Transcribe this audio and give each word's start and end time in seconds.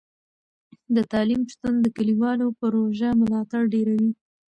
د 0.95 0.97
تعلیم 1.11 1.41
شتون 1.51 1.75
د 1.81 1.87
کلیوالو 1.97 2.45
پروژو 2.59 3.09
ملاتړ 3.21 3.61
ډیروي. 3.73 4.11